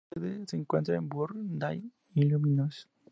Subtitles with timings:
[0.11, 2.87] Su sede se encuentra en Burr Ridge, Illinois.